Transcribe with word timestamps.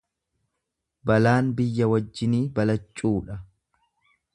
Balaan 1.11 1.53
biyya 1.61 1.91
wajjinii 1.93 2.43
balaccuudha. 2.57 3.41